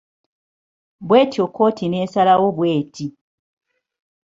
Bwetyo 1.07 1.43
kkooti 1.49 1.85
neesalawo 1.87 2.47
bweti. 2.57 3.05